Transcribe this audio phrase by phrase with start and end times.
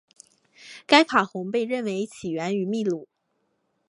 [0.87, 3.07] 该卡洪被认为起源于秘鲁。